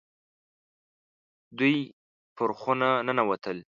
دوی 1.57 1.75
پر 2.35 2.49
خونه 2.59 2.89
ننوتل. 3.07 3.57